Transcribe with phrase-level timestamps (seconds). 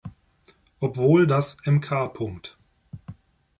[0.79, 2.15] Obwohl das Mk.